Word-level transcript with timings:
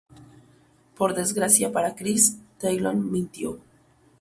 Por 0.97 1.13
desgracia 1.13 1.71
para 1.71 1.93
Chris, 1.93 2.39
Talon 2.57 3.11
mintió. 3.11 3.59